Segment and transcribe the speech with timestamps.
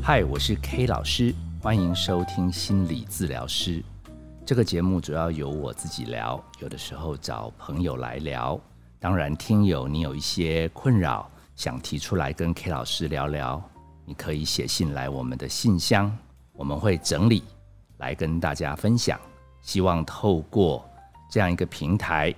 [0.00, 3.82] 嗨，我是 K 老师，欢迎收听心理治疗师。
[4.46, 8.58] 这个节目主要由我自己聊，有的时候找朋友来聊。
[8.98, 13.62] 当然，听友你有一些困扰想提出来跟 K 老师聊聊，
[14.04, 16.16] 你可以写信来我们的信箱，
[16.52, 17.42] 我们会整理
[17.98, 19.20] 来跟大家分享。
[19.60, 20.84] 希望透过
[21.30, 22.34] 这样一个平台，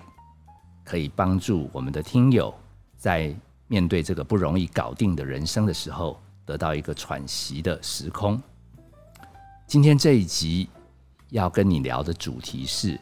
[0.84, 2.52] 可以帮助我们的听友
[2.96, 3.34] 在
[3.66, 8.40] 面对这个不容易搞定的人生的时候，得到一个喘息的时空。
[9.66, 10.68] 今天这一集
[11.30, 13.00] 要跟你聊的主题是，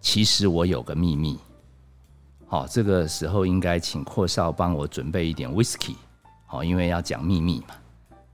[0.00, 1.38] 其实我有个秘密。
[2.46, 5.96] 好，这个时候应该请阔少帮我准备一点 whisky。
[6.46, 7.74] 好，因为要讲秘密嘛。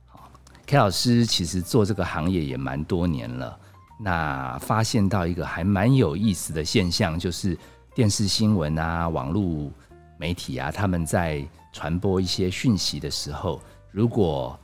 [0.06, 0.30] 好
[0.66, 3.58] ，K 老师其实做这个行业也蛮多年了。
[3.98, 7.56] 那发现到一个还蛮有意思的现象，就是
[7.94, 9.70] 电视新闻啊、网络
[10.19, 13.60] 媒体啊，他们在传播一些讯息的时候，
[13.94, 14.58] 如果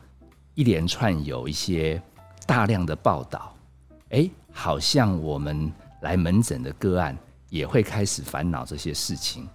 [0.57, 2.02] 一连串有一些
[2.49, 3.55] 大量的报道，
[4.09, 7.16] 哎，好像我们来门诊的个案
[7.49, 9.49] 也会开始烦恼这些事情。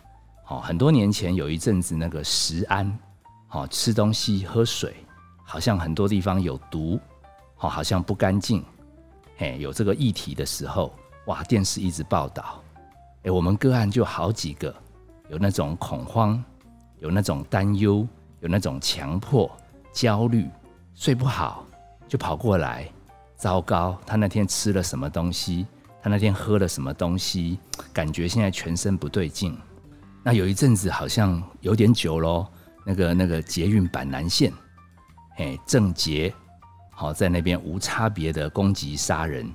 [0.45, 2.89] 好，很多年前有一阵子那个食安，
[3.47, 4.95] 好吃东西喝水，
[5.44, 6.97] 好像很多地方有毒，
[7.57, 8.63] 好，好像不干净。
[9.35, 12.63] 嘿，有这个议题的时候，哇，电视一直报道，
[13.23, 14.73] 哎，我们个案就好几个，
[15.28, 16.41] 有那种恐慌，
[17.00, 18.07] 有那种担忧，
[18.39, 19.52] 有那种强迫、
[19.95, 20.45] 焦虑，
[20.93, 21.65] 睡不好，
[22.05, 22.85] 就跑过来，
[23.38, 25.65] 糟糕，他那天吃了什么东西？
[26.03, 27.57] 他那天喝了什么东西？
[27.93, 29.57] 感觉现在全身不对劲。
[30.21, 32.45] 那有一阵子好像有点久喽，
[32.85, 34.51] 那个那个捷运板南线，
[35.38, 36.33] 嘿，郑捷。
[36.91, 39.49] 好，在那边无差别的攻击杀人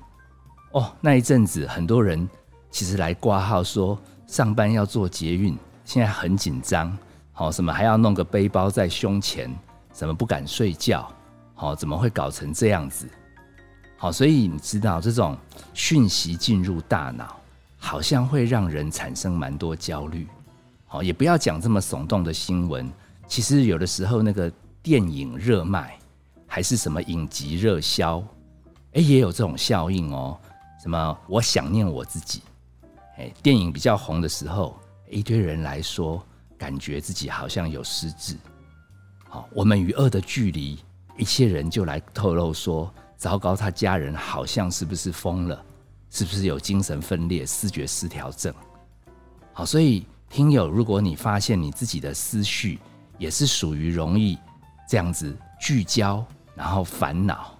[0.71, 0.91] 哦。
[0.99, 2.27] 那一阵子，很多人
[2.71, 6.97] 其实来挂号说上班要做捷运，现在很紧张。
[7.31, 9.55] 好，什么还要弄个背包在胸前，
[9.91, 11.11] 怎么不敢睡觉。
[11.53, 13.07] 好，怎么会搞成这样子？
[13.97, 15.37] 好，所以你知道这种
[15.73, 17.39] 讯息进入大脑，
[17.77, 20.27] 好像会让人产生蛮多焦虑。
[20.87, 22.91] 好，也不要讲这么耸动的新闻，
[23.27, 24.51] 其实有的时候那个
[24.81, 25.97] 电影热卖。
[26.53, 28.21] 还是什么影集热销，
[28.91, 30.37] 哎，也有这种效应哦。
[30.83, 32.41] 什么我想念我自己，
[33.17, 34.77] 哎，电影比较红的时候，
[35.09, 36.21] 一堆人来说，
[36.57, 38.35] 感觉自己好像有失智。
[39.33, 40.77] 好，我们与恶的距离，
[41.15, 45.63] 一些人就来透露说，糟糕，他家人好像是不是疯了？
[46.09, 48.53] 是不是有精神分裂、视觉失调症？
[49.53, 52.77] 好，所以听友，如果你发现你自己的思绪
[53.17, 54.37] 也是属于容易
[54.85, 56.21] 这样子聚焦。
[56.53, 57.57] 然后烦恼，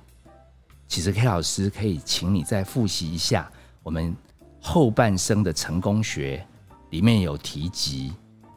[0.89, 3.49] 其实 K 老师可以请你再复习一下
[3.81, 4.13] 我们
[4.59, 6.45] 后半生的成功学
[6.89, 8.11] 里面有提及，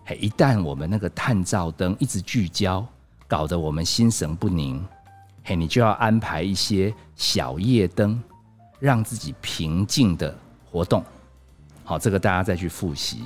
[0.04, 2.84] 嘿，一旦我们那个探照灯一直聚焦，
[3.34, 4.80] 搞得我们心神不宁，
[5.42, 8.22] 嘿，你就要安排一些小夜灯，
[8.78, 10.32] 让自己平静的
[10.70, 11.02] 活动。
[11.82, 13.24] 好，这个大家再去复习。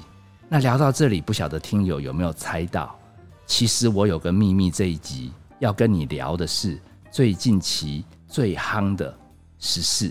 [0.49, 2.99] 那聊到这里，不晓得听友有没有猜到，
[3.45, 6.81] 其实我有个秘密，这一集要跟你聊的是。
[7.11, 9.15] 最近期最夯的
[9.59, 10.11] 时事，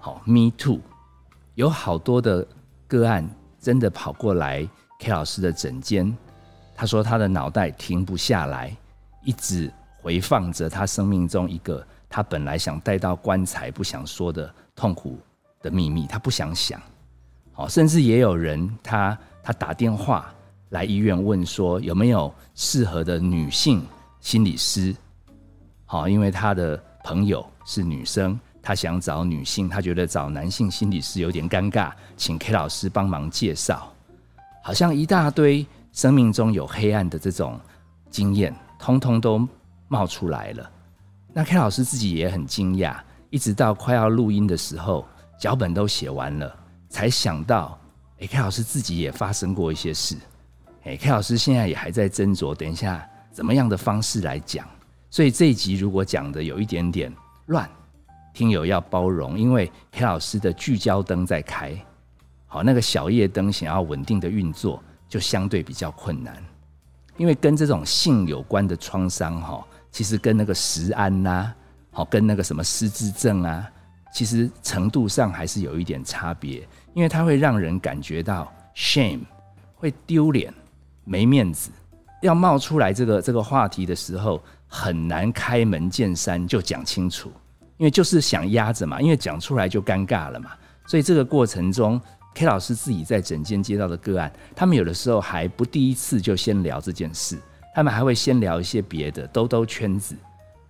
[0.00, 0.80] 好，Me Too，
[1.54, 2.44] 有好多的
[2.88, 3.24] 个案
[3.60, 4.68] 真的跑过来
[4.98, 6.12] K 老师的诊间，
[6.74, 8.76] 他说他的脑袋停不下来，
[9.22, 15.18] 一直回放着他生命中一个他本来想带到棺材不想说的痛苦
[15.62, 16.80] 的秘密，他不想想，
[17.52, 20.32] 好，甚至也有人他他打电话
[20.70, 23.84] 来医院问说有没有适合的女性
[24.20, 24.94] 心理师。
[25.84, 33.92] 好，因为他的朋友是女生，他想找女性，他觉得找男性心理师有点尴尬，请 K 老师帮忙介绍。
[34.62, 37.58] 好像一大堆生命中有黑暗的这种
[38.08, 39.46] 经验，通通都
[39.88, 40.70] 冒出来了。
[41.32, 42.96] 那 K 老师自己也很惊讶，
[43.28, 45.06] 一直到快要录音的时候，
[45.38, 46.56] 脚本都写完了，
[46.88, 47.78] 才想到，
[48.20, 50.16] 哎，K 老师自己也发生过一些事。
[50.84, 54.66] 哎，K 老师现在也还在斟酌，等一下怎么样的方式来讲。
[55.10, 57.12] 所以这一集如果讲的有一点点
[57.46, 57.68] 乱，
[58.32, 61.76] 听友要包容，因为 K 老师的聚焦灯在开，
[62.46, 66.42] 好，那个小夜灯想要稳定的运作就相对比较困难，
[67.20, 69.62] 因为跟这种性有关的创伤哈，
[69.92, 71.52] 其实跟那个食安呐，
[71.90, 73.68] 好，跟那个什么失智症啊，
[74.10, 79.20] 其实程度上还是有一点差别，因为它会让人感觉到 shame，
[79.74, 80.50] 会丢脸、
[81.04, 81.70] 没面子，
[82.22, 84.40] 要冒出来这个这个话题的时候。
[84.72, 87.28] 很难开门见山就讲清楚，
[87.76, 90.52] 因为就是想压着嘛，因为讲出来就尴尬了嘛。
[90.86, 92.00] 所以这个过程中
[92.34, 97.38] ，K 老师自己在诊间接到的个案，他们有的时候还不第一次就先聊这件事，
[97.74, 100.16] 他们还会先聊一些别的，兜兜圈子。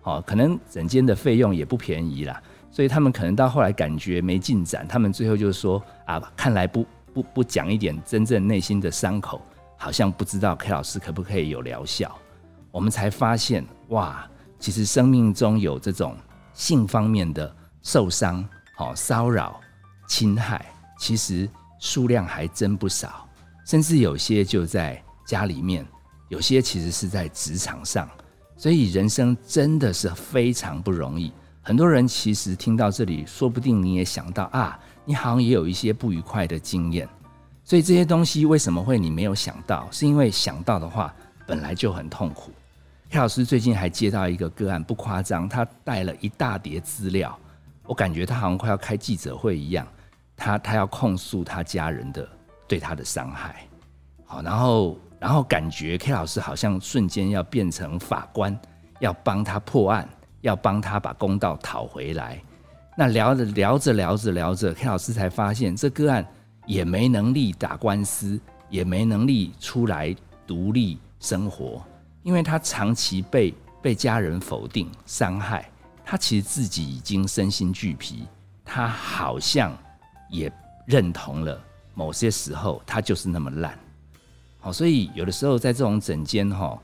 [0.03, 2.41] 哦，可能整间的费用也不便宜啦，
[2.71, 9.39] 所以他们可能到后来感觉没进展，他们最后就说啊，看来不不不讲一点真正内心的伤口，
[9.77, 12.17] 好像不知道 K 老师可不可以有疗效。
[12.71, 16.17] 我们才发现哇，其实生命中有这种
[16.53, 18.43] 性方面的受伤、
[18.75, 19.61] 好骚扰、
[20.07, 20.65] 侵害，
[21.01, 21.49] 其实
[21.79, 23.27] 数量还真不少，
[23.65, 25.83] 甚至有些就在家里面，
[26.29, 28.07] 有些其实是在职场上。
[28.55, 31.33] 所以人生真的是非常不容易。
[31.63, 37.09] 很多人其实听到这里，说不定你也想到啊，你好像也有一些不愉快的经验。
[37.63, 39.87] 所以这些东西为什么会你没有想到？
[39.89, 41.11] 是因为想到的话
[41.47, 42.51] 本来就很痛苦。
[43.09, 47.35] K 老师最近还接到一个个案，不夸张，他带了一大叠资料，
[47.87, 49.87] 我感觉他好像快要开记者会一样。
[50.41, 52.27] 他他要控诉他家人的
[52.67, 53.67] 对他的伤害。
[54.25, 54.97] 好，然后。
[55.21, 58.59] 然后感觉 K 老师好像瞬间要变成法官，
[58.97, 60.09] 要帮他破案，
[60.41, 62.41] 要帮他把公道讨回来。
[62.97, 66.25] 那聊着聊着聊着聊着，K 老师才发现这个案
[66.65, 70.15] 也没能力打官司，也没能力出来
[70.47, 71.85] 独立生活，
[72.23, 75.69] 因为他长期被被家人否定、伤害，
[76.03, 78.25] 他其实自己已经身心俱疲，
[78.65, 79.71] 他好像
[80.31, 80.51] 也
[80.87, 81.63] 认同了
[81.93, 83.77] 某些时候他就是那么烂。
[84.59, 86.79] 好，所以有的时候在这种整间哈，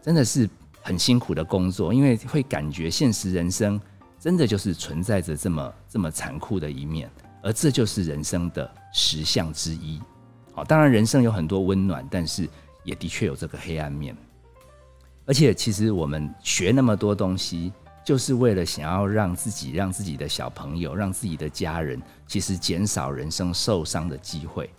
[0.00, 0.48] 真的是
[0.80, 3.78] 很辛苦的工作，因为会感觉现实人生
[4.18, 7.10] 真的就是存在着这么这么残酷的一面，
[7.42, 10.00] 而这就是人生的实相之一。
[10.52, 12.48] 好，当然人生有很多温暖，但是
[12.84, 14.16] 也的确有这个黑暗面。
[15.24, 17.72] 而且其实我们学那么多东西，
[18.08, 24.70] 就是为了想要让自己、让自己的小朋友、让自己的家人，其实减少人生受伤的机会。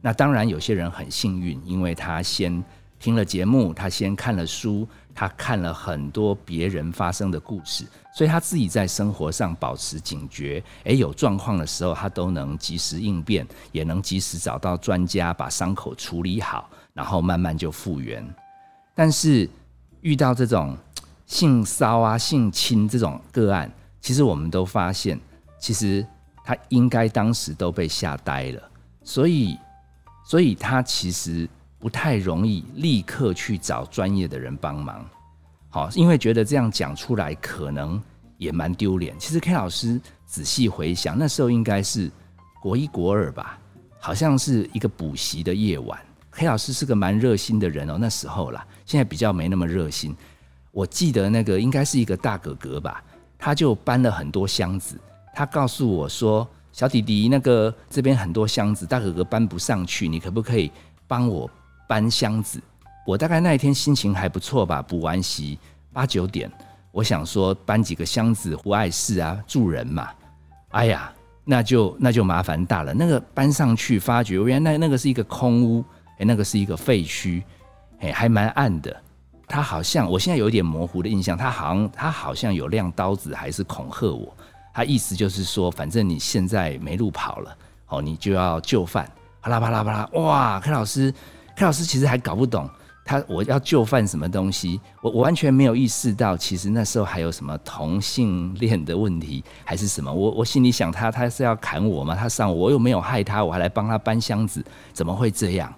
[0.00, 2.64] 那当然，有些人很幸运，因为他先
[2.98, 10.64] 听了节目，他先看了书，他看了很多别人发生的故事，所以他自己在生活上保持警觉。
[10.84, 18.26] 诶，有状况的时候，他都能及时应变，也能及时找到专家把伤口处理好，然后慢慢就复原。
[18.94, 19.46] 但是
[20.00, 20.74] 遇到这种
[21.28, 25.16] 性骚啊、性侵这种个案，其实我们都发现，
[25.60, 26.04] 其实
[26.44, 28.62] 他应该当时都被吓呆了，
[29.04, 29.56] 所以。
[30.24, 31.48] 所以他其实
[31.78, 35.02] 不太容易立刻去找专业的人帮忙，
[35.70, 37.98] 好，因为觉得这样讲出来可能
[38.36, 39.18] 也蛮丢脸。
[39.18, 42.10] 其实 K 老师仔细回想，那时候应该是
[42.60, 43.58] 国一国二吧，
[43.98, 45.98] 好像是一个补习的夜晚。
[46.32, 50.14] K 老师是个蛮热心的人哦，那时候啦，现在比较没那么热心。
[50.78, 53.02] 我记得那个应该是一个大哥哥吧，
[53.36, 54.96] 他就搬了很多箱子，
[55.34, 56.48] 他告诉我说。
[56.70, 60.70] 小弟弟，那个这边很多箱子，大哥哥搬不上去，你可不可以
[61.08, 61.50] 帮我
[61.88, 62.62] 搬箱子？
[63.04, 65.58] 我大概那一天心情还不错吧，补完习
[65.92, 66.48] 八九点，
[66.92, 70.10] 我想说搬几个箱子不碍事啊，助人嘛。
[70.68, 71.12] 哎呀，
[71.44, 72.94] 那就那就麻烦大了。
[72.94, 75.84] 那个搬上去，发觉原来那那个是一个空屋，
[76.18, 77.42] 哎，那个是一个废墟，
[77.98, 78.96] 哎，还蛮暗的。
[79.48, 84.32] 他好像，我现在有一点模糊的印象，他好像他好像有亮刀子，还是恐吓我。
[84.74, 87.56] 他意思就是说，反正你现在没路跑了，
[87.88, 89.10] 哦，你就要就范，
[89.40, 91.12] 啪啦啪啦啪啦，哇！K 老师
[91.56, 92.68] ，K 老师其实还搞不懂
[93.04, 100.12] 他我要就范什么东西，我我完全没有意识到，其实那时候还有什么同性恋的问题，还是什么？
[100.12, 102.14] 我我心里想，他他是要砍我吗？
[102.14, 105.74] 他上我又没有害他，我还来帮他搬箱子，怎么会这样？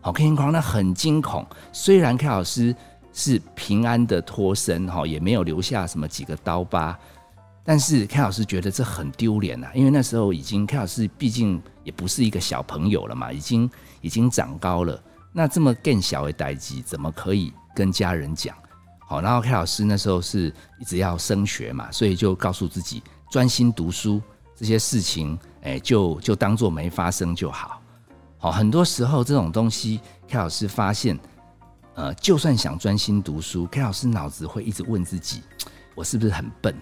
[0.00, 1.46] 好，K 光那很惊恐。
[1.70, 2.74] 虽然 K 老师
[3.12, 6.98] 是平安的脱身，哈，也没有留下什么几个刀疤。
[7.62, 15.00] 但是 K 老师觉得这很丢脸呐，因为那时候已经 K 老师毕竟也不是一个小朋友了嘛，已经已经长高了。
[15.32, 18.56] 那这么更小的代际，怎么可以跟家人讲？
[18.98, 24.20] 好，然后 K 老师那时候是一直要升学嘛，所以就告诉自己专心读书，
[24.56, 27.80] 这些事情哎就就当做没发生就好。
[28.38, 31.16] 好，很多时候这种东西，K 老师发现，
[31.94, 35.42] 呃，就算想专心读书，K 老师脑子会一直问自己，
[35.94, 36.74] 我是不是很笨？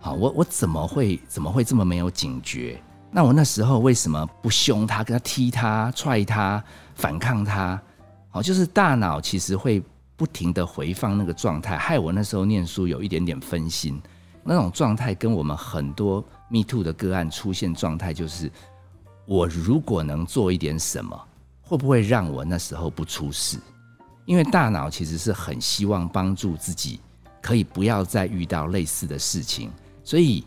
[0.00, 2.82] 好，我我怎么会怎么会这么没有警觉？
[3.10, 6.62] 那我那时候为什么不凶他，跟他踢他、踹他、
[6.94, 7.80] 反抗他？
[8.28, 9.82] 好，就是大脑其实会
[10.16, 14.00] 不停的回放那个状态，害我那时候念书有一点点分心。
[14.44, 18.50] 那种状态跟我们很多 Me Too 的个案出现状态，就是
[19.24, 21.18] 我如果能做一点什么，
[21.62, 23.58] 会不会让我那时候不出事？
[24.26, 27.00] 因为大脑其实是很希望帮助自己，
[27.40, 29.70] 可以不要再遇到类似的事情。
[30.04, 30.44] 所以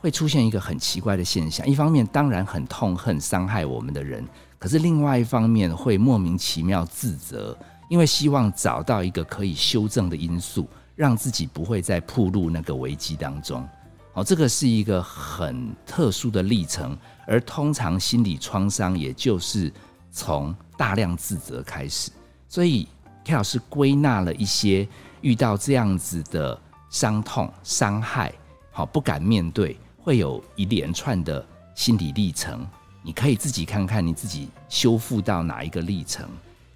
[0.00, 4.24] 会出现一个很奇怪的现象，一方面当然很痛恨伤害我们的人，
[4.58, 7.56] 可是另外一方面会莫名其妙自责，
[7.88, 13.66] 因为希望找到一个可以修正的因素，让自己不会再暴露那个危机当中。
[14.14, 16.94] 哦，这个是一个很特殊的历程，
[17.26, 19.72] 而通常心理创伤也就是
[20.10, 22.10] 从大量自责开始。
[22.46, 22.86] 所以
[23.24, 24.86] K 老师归纳了一些
[25.20, 26.60] 遇到这样子的
[26.90, 28.32] 伤痛、伤害，
[28.70, 32.66] 好不敢面对，会有一连串的心理历程。
[33.02, 36.28] 你可以自己看看你自己修复到哪一个历程。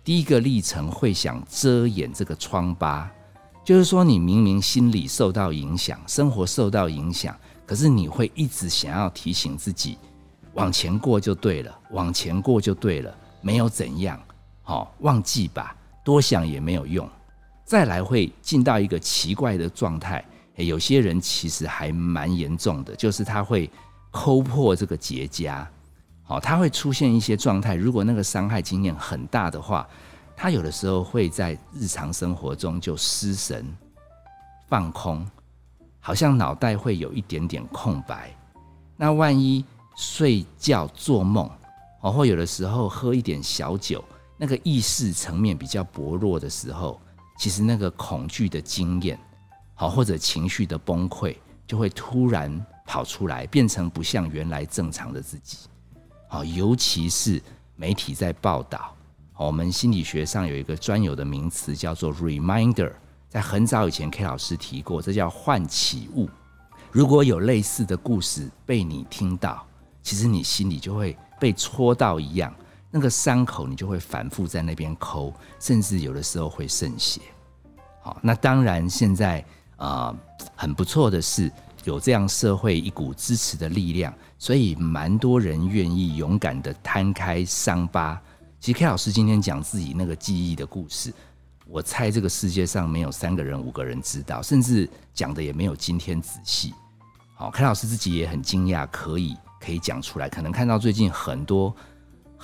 [0.03, 3.11] 第一个历程会想遮掩这个疮疤。
[3.65, 7.37] 就是说，你明明心理受到影响，生活受到影响，
[7.67, 9.99] 可是你会一直想要提醒自己，
[10.55, 14.21] 往前过就对了，往前过就对了，没有怎样，
[14.63, 15.77] 好，忘记吧，
[16.07, 17.11] 多想也没有用。
[17.65, 23.69] 再来会进到一个奇怪的状态，有些人其实还蛮严重的，就是他会
[24.13, 25.67] 抠破这个结痂，
[26.23, 27.75] 好，他会出现一些状态。
[27.75, 29.85] 如果那个伤害经验很大的话。
[30.39, 33.65] 他有的时候会在日常生活中就失神、
[34.69, 35.27] 放空，
[35.99, 38.31] 好像脑袋会有一点点空白。
[38.99, 39.65] 那万一
[39.97, 41.51] 睡觉做梦，
[42.03, 44.05] 哦，或有的时候喝一点小酒，
[44.37, 47.01] 那个意识层面比较薄弱的时候，
[47.39, 49.19] 其实那个恐惧的经验，
[49.75, 55.59] 好或者情绪的崩溃，就会突然跑出来，变成不像原来正常的自己。
[56.29, 57.43] 好，尤其是
[57.77, 58.95] 媒体在报道。
[59.39, 62.93] 我们心理学上有一个专有的名词叫做 reminder，
[63.29, 66.29] 在很早以前 K 老师提过，这叫唤起物。
[66.91, 69.67] 如果有类似的故事被你听到，
[70.03, 72.55] 其实你心里就会被戳到一样，
[72.97, 77.21] 那个伤口你就会反复在那边抠，甚至有的时候会渗血。
[78.01, 79.45] 好，那当然现在
[79.77, 80.17] 啊
[80.55, 81.53] 很不错的是
[81.85, 88.19] 有这样社会一股支持的力量，所以蛮多人愿意勇敢的摊开伤疤。
[88.59, 91.13] 其实 K 老师今天讲自己那个记忆的故事，
[91.67, 96.73] 我猜这个世界上没有三个人、五个人知道，甚至讲的也没有今天仔细。
[97.35, 100.31] 好，K 老师自己也很惊讶，可以可以讲出来。
[100.31, 101.77] 可能看到最近很多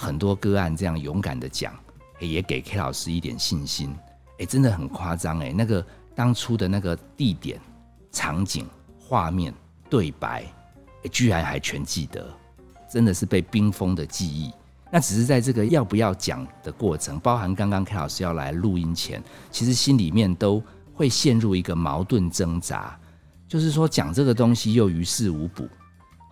[0.02, 1.72] 很多个案这样勇敢的讲，
[2.18, 3.94] 也给 K 老师一点信心。
[4.40, 7.60] 哎，真的很夸张哎，那个当初的那个地点、
[8.10, 8.66] 场景、
[8.98, 9.54] 画面、
[9.88, 10.44] 对白，
[11.12, 12.28] 居然还全记得，
[12.90, 14.50] 真的是被冰封的记忆。
[14.90, 20.60] 那只是在这个要不要讲的过程，包含刚刚 K 老师要来录音前，其实心里面都
[20.92, 22.98] 会陷入一个矛盾挣扎，
[23.46, 25.68] 就是说讲这个东西又于事无补，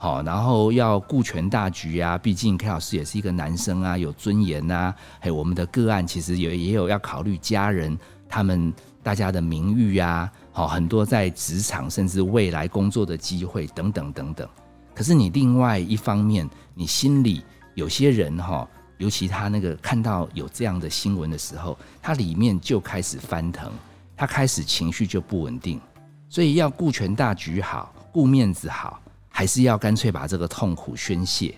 [0.03, 7.95] 好，然后要顾全大局啊，毕竟 K 老师也是一个男生啊，有尊严呐，还有我们的个案其实也也有要考虑家人
[8.27, 14.49] 他们大家的名誉啊，好，很多在职场甚至未来工作的机会等等等等，
[14.95, 17.45] 可是你另外一方面，你心里。
[17.75, 23.71] 有些人哈，尤其他那个看到有这样的新闻的时候，他里面就开始翻腾，
[24.17, 25.81] 他开始情绪就不稳定，
[26.29, 29.01] 所以要顾全大局好，顾面子好，
[29.41, 31.55] 还是要干脆把这个痛苦宣泄，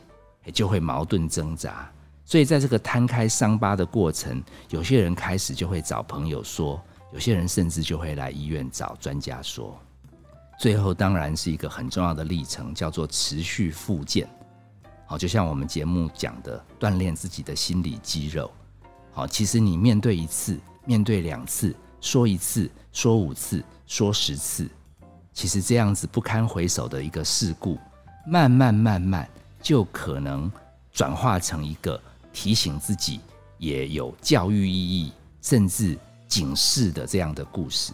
[0.55, 1.91] 就会矛盾挣扎。
[2.25, 6.81] 所以在这个摊开伤疤的过程，有些人开始就会找朋友说，
[7.13, 9.77] 有些人甚至就会来医院找专家说，
[10.61, 14.29] 最后当然是一个很重要的历程，叫做持续复健。
[15.05, 18.49] 好，就像我们节目讲的，锻炼自己的心理肌肉。
[19.11, 24.71] 好，其实你面对一次，面对两次，说一次，说五次，说十次，
[25.33, 27.79] 其实这样子不堪回首的一个事故，
[28.27, 29.29] 慢慢慢慢
[29.61, 30.51] 就可能
[30.93, 32.01] 转化成一个
[32.33, 33.21] 提醒自己，
[33.59, 35.99] 也有教育意义，甚至
[36.29, 37.93] 警示的这样的故事。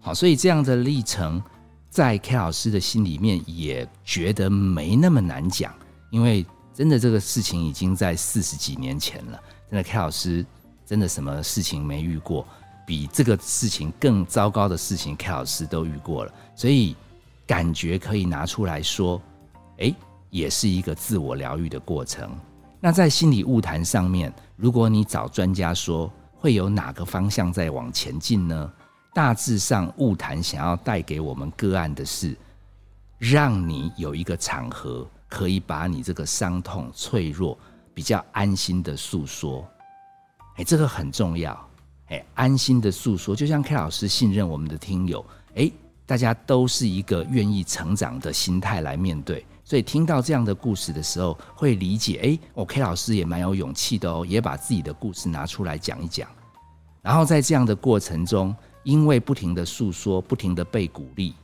[0.00, 1.42] 好，所以这样的历程，
[1.88, 5.74] 在 K 老师的心里面也觉得没那么难讲。
[6.10, 10.46] 因为真的这个事情已经在四十几年前了，真的 K 老师
[10.84, 12.46] 真的什么事情没遇过，
[12.86, 16.96] 比这个事情更糟糕的事情 K 老师都遇过了，所以
[17.46, 19.20] 感觉可以拿出来说，
[19.78, 19.94] 哎，
[20.30, 22.30] 也是一个自我疗愈的过程。
[22.80, 28.72] 那在心理物谈上面，如果你找专家说会有哪个方向在往前进呢？
[29.12, 32.36] 大致上物谈想要带给我们个案的是，
[33.18, 35.06] 让你有一个场合。
[35.28, 37.58] 可以把你这个伤痛、脆弱
[37.92, 39.68] 比较安心的诉说，
[40.54, 41.68] 哎，这个很重要，
[42.08, 45.70] 哎，安心的诉说，就像 K 老师信任我们的听友，哎，
[46.06, 56.28] 大家都是一个愿意成长的心态来面对，所以听到这样的故事的时候，会理解，哎，我 K 老师也蛮有勇气的哦，也把自己的故事拿出来讲一讲，
[57.02, 61.34] 然后在这样的过程中，因为不停的诉说，不停的被鼓励，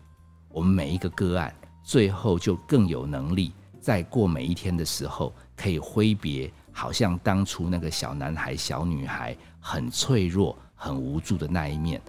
[0.49, 1.53] 我们每一个个案
[1.83, 3.53] 最后就更有能力。
[3.81, 12.01] 在过每一天的时候，可以挥别，好像当初那个小男孩、小女孩很脆弱、很无助的那一面，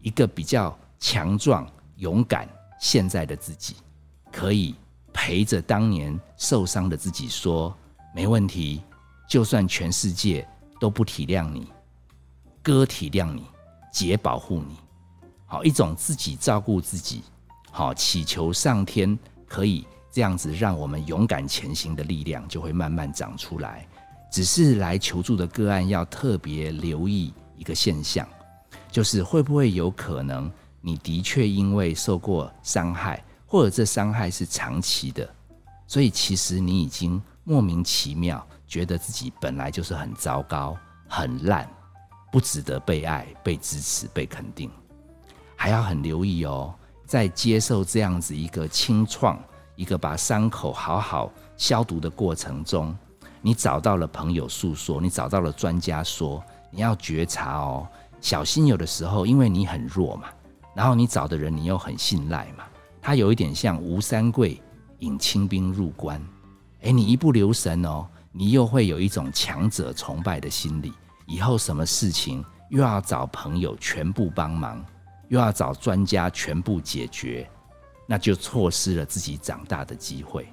[0.00, 2.48] 一个比较强壮、勇敢
[2.80, 3.76] 现在的自己，
[4.32, 4.74] 可以
[5.12, 7.74] 陪着当年受伤的自己说
[8.14, 8.82] ：“没问题，
[9.28, 10.46] 就算全世界
[10.80, 11.68] 都不体谅你，
[12.62, 13.44] 哥体谅你，
[13.92, 14.76] 姐保护你。”
[15.46, 17.22] 好，一种自己照顾自己，
[17.70, 23.88] 好，祈求上天可以这样子让我们勇敢前行的力量就会慢慢长出来。
[24.30, 28.28] 只是来求助的个案要特别留意一个现象，
[28.90, 35.28] 就是会不会有可能你的确因为受过伤害，或者这伤害是长期的，
[35.86, 40.76] 所以其实你已经莫名其妙觉得自己本来就是很糟糕、
[41.08, 41.68] 很烂，
[42.30, 44.70] 不值得被爱、被支持、被肯定。
[45.56, 49.42] 还要很留意哦，在接受这样子一个清创、
[49.74, 52.96] 一个把伤口好好消毒的过程中，
[53.48, 57.88] 你找到了朋友诉说，你找到了专家说，你要觉察哦，
[58.20, 60.28] 小心有的时候因为你很弱嘛，
[60.74, 62.64] 然后你找的人你又很信赖嘛，
[63.00, 64.60] 他有一点像吴三桂
[64.98, 66.22] 引清兵入关，
[66.80, 70.92] 诶，你一不留神哦，你又会有一种强者崇拜的心理，
[71.26, 74.84] 以后什么事情又要找朋友全部帮忙。
[75.28, 77.50] 又要找专家全部解决，
[78.06, 80.46] 那就错失了自己长大的机会。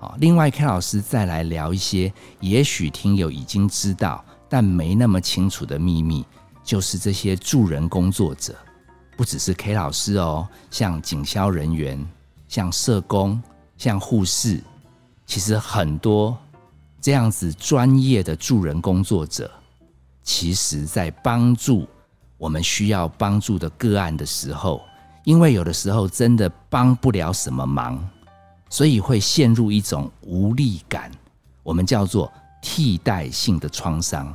[0.00, 6.24] 好，另外 K 老师再来聊一些，也许听友已经知道但没那么清楚的秘密，
[6.64, 8.56] 就是这些助人工作者，
[9.14, 12.02] 不只是 K 老师哦，像警消人员、
[12.48, 13.42] 像社工、
[13.76, 14.58] 像护士，
[15.26, 16.34] 其实很多
[16.98, 19.50] 这样子专业的助人工作者，
[20.22, 21.86] 其实在帮助。
[22.38, 24.80] 我们需要帮助的个案的时候，
[25.24, 28.02] 因为有的时候真的帮不了什么忙，
[28.70, 31.10] 所以会陷入一种无力感，
[31.62, 34.34] 我们叫做替代性的创伤。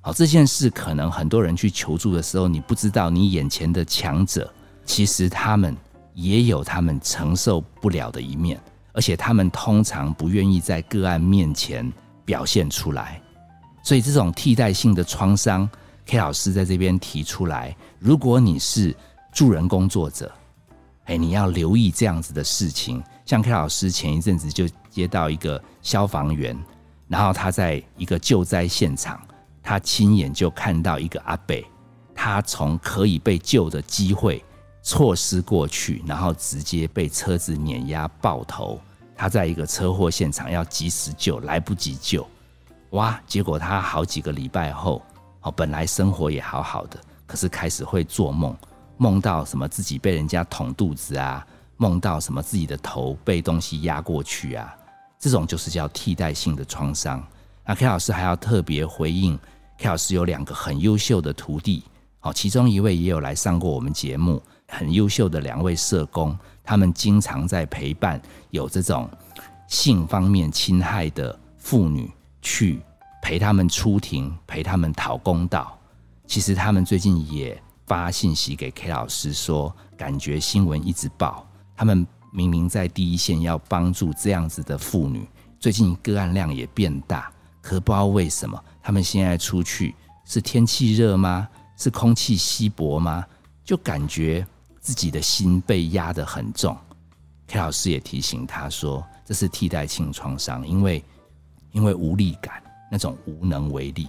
[0.00, 4.52] 好，这件事可能很多人去求助的时候，你不知道你眼前的强者，
[4.84, 5.76] 其实他们
[6.14, 8.60] 也有他们承受不了的一面，
[8.92, 11.90] 而且他们通常不愿意在个案面前
[12.24, 13.20] 表现出来，
[13.82, 15.68] 所以这种替代性的创伤。
[16.06, 18.96] K 老师在这边提出来，如果你是
[19.32, 20.32] 助人工作者，
[21.08, 23.02] 哎，你要留意这样子的事情。
[23.24, 26.56] 像 K 老师前一阵子就接到一个消防员，
[27.08, 29.18] 然后他在一个救灾现场，
[29.62, 31.66] 他亲眼就看到一个阿北，
[32.14, 34.44] 他从可以被救的机会
[34.82, 38.78] 错失过去，然后直接被车子碾压爆头。
[39.16, 42.28] 他在一个车祸现场要及时救，来不及救，
[42.90, 43.18] 哇！
[43.26, 45.02] 结果他好几个礼拜后。
[45.40, 48.54] 哦，本来生活也好好的，可是开始会做梦，
[48.98, 51.46] 梦到什么自己被人家捅肚子啊，
[51.78, 54.76] 梦到什么自己的头被东西压过去啊，
[55.18, 57.26] 这种就是叫替代性的创伤。
[57.64, 59.38] 那 K 老师还要特别回应
[59.78, 61.84] ，K 老师有两个很优秀的徒弟，
[62.20, 69.08] 哦，其中一位也有来上过我们节目，很优秀的两位社工，他们经常在陪伴有这种
[69.68, 72.10] 性方面侵害的妇女
[72.42, 72.80] 去。
[73.20, 75.76] 陪他们出庭，陪他们讨公道。
[76.26, 85.26] 其实他们最近也发信息给 K 老师说，感觉新闻一直报，他们明明在第一线要帮助这样子的妇女，
[85.58, 91.48] 最近个案量也变大，可不知道为什么，他们现在出去是天气热吗？
[91.76, 93.24] 是空气稀薄吗？
[93.64, 94.46] 就感觉
[94.80, 96.76] 自己的心被压得很重。
[97.46, 101.02] K 老师也提醒他说，这是替代性创伤，因为
[101.72, 102.62] 因为无力感。
[102.90, 104.08] 那种无能为力，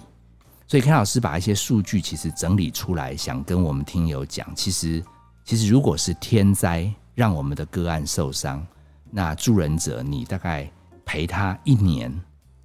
[0.70, 5.04] 所以 K 老师把一些数据其实整理出来，想跟我们听友讲，其实
[5.44, 8.64] 其实如果是天灾让我们的个案受伤，
[9.10, 10.72] 那助人者你大概
[11.04, 12.14] 陪他一年，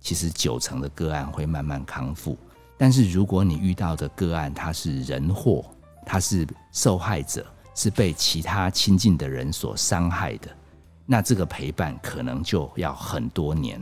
[0.01, 2.37] 其实九成的个案会慢慢康复。
[2.77, 5.65] 但是如果你遇到的个案他是人祸，
[6.05, 10.51] 他是受害者，是被其他亲近的人所伤害的，
[11.07, 13.81] 那这个陪伴可能就要很多年。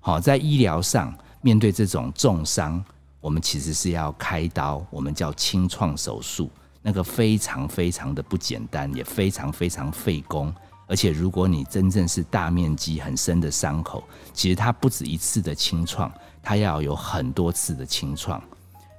[0.00, 1.14] 好，在医疗上。
[1.42, 2.84] 面对这种重伤，
[3.20, 10.52] 我们其实是要开刀，我们叫清创手术，那个非常非常的不简单，也非常非常费工。
[10.86, 14.02] 而且如果你真正是大面积很深的伤口，
[14.32, 16.10] 其实它不止一次的清创，
[16.42, 18.42] 它要有很多次的清创。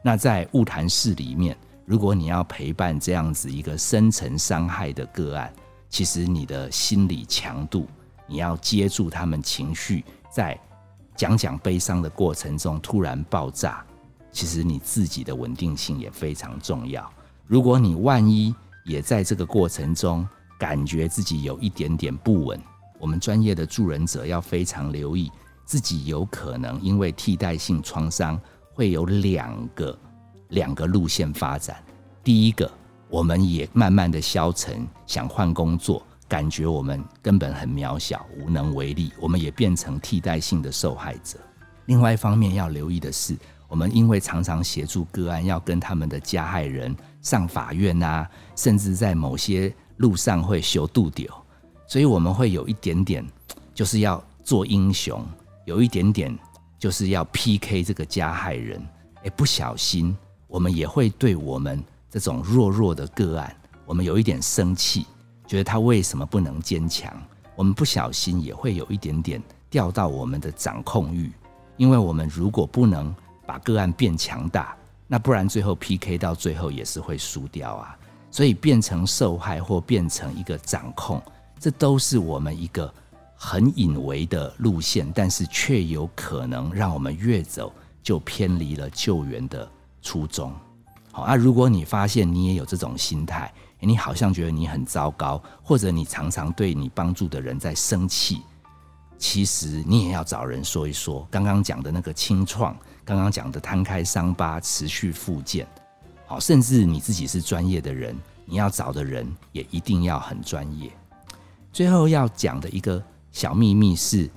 [0.03, 5.51] 那在物谈室里面，如果你要陪伴这样子一个深层伤害的个案，
[5.89, 7.87] 其实你的心理强度，
[8.27, 10.59] 你要接住他们情绪，在。
[11.13, 13.85] 讲讲悲伤的过程中突然爆炸，
[14.31, 17.11] 其实你自己的稳定性也非常重要。
[17.47, 22.59] 如果你万一也在这个过程中感觉自己有一点点不稳，
[22.99, 25.31] 我们专业的助人者要非常留意，
[25.65, 28.39] 自己有可能因为替代性创伤
[28.73, 29.97] 会有两个
[30.49, 31.83] 两个路线发展。
[32.23, 32.71] 第一个，
[33.09, 41.37] 我们也慢慢的消沉，想换工作，感觉我们根本很渺小，无能为力，我们也变成替代性的受害者。
[41.87, 43.35] 另外一方面要留意的是，
[43.71, 51.25] 我们因为常常协助个案，要跟他们的加害人上法院啊，甚至在某些路上会修度丢，
[51.87, 53.25] 所以我们会有一点点，
[53.73, 55.25] 就是要做英雄，
[55.63, 56.37] 有一点点
[56.77, 58.85] 就是要 PK 这个加害人。
[59.23, 60.13] 哎，不小心，
[60.47, 63.55] 我们也会对我们这种弱弱的个案，
[63.85, 65.05] 我们有一点生气，
[65.47, 67.09] 觉得他为什么不能坚强？
[67.55, 71.31] 我们不小心也会有一点点掉到我们的掌控欲，
[71.77, 74.75] 因为我们如果不能把个案变强大，
[75.07, 77.97] 那不然最后 PK 到最后也是会输掉啊。
[78.29, 81.21] 所以变成受害或变成一个掌控，
[81.59, 82.93] 这都是我们一个
[83.35, 87.71] 很隐微的路线，但是却有可能让我们越走。
[88.03, 89.69] 就偏离了救援的
[90.01, 90.51] 初衷。
[91.11, 98.41] 好，那如果你发现你也有这种心态，你好像觉得你很糟糕，或者你常常对你帮助的人在生气，
[99.21, 101.25] 其实你也要找人说一说。
[101.29, 105.67] 刚刚讲的那个清创，刚刚讲的摊开伤疤持续复健，
[106.25, 110.91] 好，甚至你自己是专业的人，你要找的人也一定要很专业。
[111.71, 114.27] 最后要讲的一个小秘密是，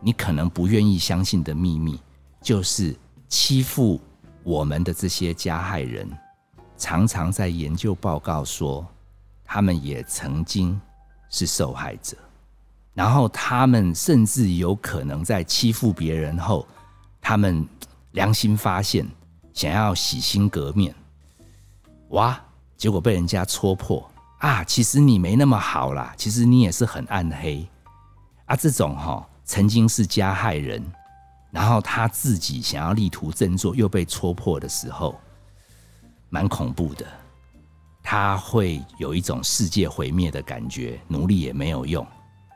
[0.00, 2.00] 你可能不愿意相信的秘密，
[2.42, 2.94] 就是。
[3.26, 4.00] 欺负
[4.44, 6.08] 我们的这些加害人，
[6.76, 8.86] 常常在研究报告说，
[9.44, 10.80] 他们也曾经
[11.28, 12.16] 是受害者，
[12.94, 16.66] 然后他们甚至有可能在欺负别人后，
[17.20, 17.66] 他们
[18.12, 19.06] 良心发现，
[19.52, 20.94] 想要洗心革面，
[22.10, 22.40] 哇，
[22.76, 24.62] 结果被人家戳破啊！
[24.64, 27.66] 其实你没那么好啦，其实你也是很暗黑
[28.46, 28.54] 啊！
[28.54, 30.82] 这种哈，曾经是加害人。
[31.50, 35.18] 然后他自己想要力图振作，又被戳破的时候，
[36.28, 37.06] 蛮恐怖的。
[38.02, 42.04] 他会有一种世界毁灭的感觉，努力也没有用，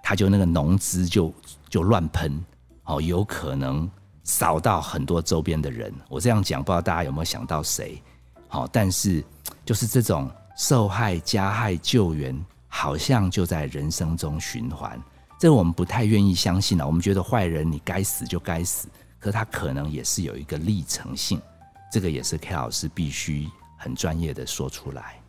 [0.08, 1.30] 他就那个浓汁就
[1.68, 2.42] 就乱喷，
[2.84, 3.86] 哦，有可能
[4.24, 5.92] 扫到很多周边的人。
[6.08, 8.02] 我这样讲，不知道大家有没有想到谁？
[8.48, 9.22] 好，但是
[9.66, 12.34] 就是这种受害、加害、救援，
[12.68, 14.98] 好像就在人生中循环。
[15.38, 16.86] 这我们不太愿意相信了。
[16.86, 21.38] 我们觉得坏人你该死就该死，可他可能也是有一个历程性，
[21.92, 25.20] 这个也是 K 老师必须很专业的说出来。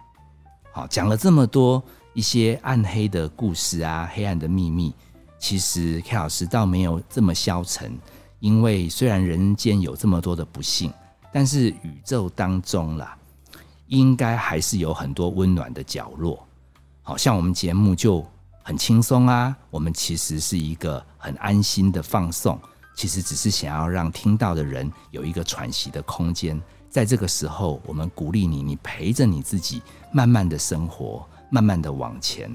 [0.72, 1.84] 好，讲了这么多
[2.14, 4.94] 一些暗黑的故事啊，黑暗的秘密，
[5.38, 7.98] 其实 K 老师倒没有这么消沉，
[8.40, 10.94] 因为虽然人间有这么多的不幸，
[11.32, 13.18] 但是宇宙当中啦，
[13.88, 16.46] 应该还是有很多温暖的角落。
[17.02, 18.26] 好像我们节目就。
[18.62, 22.60] 很轻松啊，我们其实是一个很安心的放送，
[22.96, 26.62] 其实只是想要让听到的人有一个喘息的空间。
[26.88, 32.50] 在这个时候，我们鼓励你，你陪着你自己，慢慢的生活，慢慢的往前。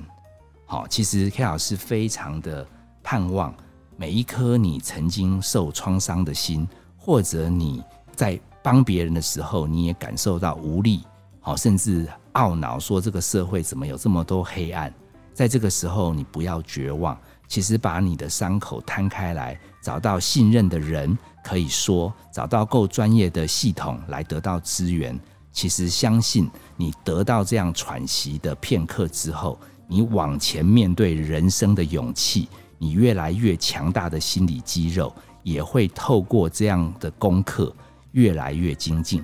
[0.67, 2.67] 好，其实 K 老师非常的
[3.03, 3.55] 盼望
[3.97, 7.83] 每一颗你曾经受创伤的心，或者你
[8.17, 11.05] 在帮别人的时候，你也感受到无力，
[11.41, 14.93] 好，甚至懊恼，说这个社会怎么有这么多黑暗。
[15.35, 17.19] 在这个时候，你不要绝望。
[17.47, 25.19] 其实，把你的伤口摊开来，找到信任的人可以说，找到够专业的系统来得到资源。
[25.55, 35.15] 其实，相信你得到这样喘息的片刻之后，你往前面对人生的勇气，你越来越强大的心理肌肉，
[35.45, 37.73] 也会透过这样的功课
[38.11, 39.23] 越来越精进。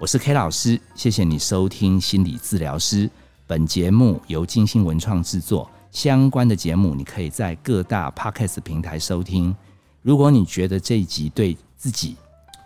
[0.00, 3.08] 我是 K 老师，谢谢你收听心理治疗师。
[3.46, 9.54] 本节目由金星文创制作，相关的节目你可以在各大 podcast 平台收听。
[10.02, 12.16] 如果你觉得这一集对自己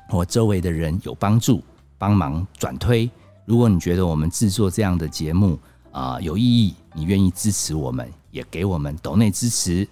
[0.09, 1.63] 或周围的人有帮助，
[1.99, 3.11] 帮忙转推。
[3.45, 5.59] 如果你觉得我们制作这样的节目
[5.93, 9.87] 啊有意义，你愿意支持我们，也给我们抖内支持，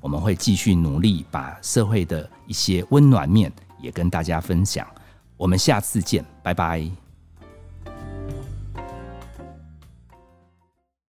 [0.00, 4.86] 我们会继续努力把社会的一些温暖面也跟大家分享。
[5.36, 7.03] 我们下次见，拜拜。